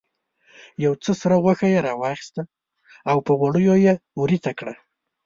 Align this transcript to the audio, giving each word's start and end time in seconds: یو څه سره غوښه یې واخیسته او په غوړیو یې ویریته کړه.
یو 0.85 0.93
څه 1.03 1.11
سره 1.21 1.35
غوښه 1.43 1.67
یې 1.73 1.81
واخیسته 2.01 2.41
او 3.09 3.17
په 3.25 3.31
غوړیو 3.39 3.75
یې 3.85 3.93
ویریته 4.19 4.51
کړه. 4.59 4.73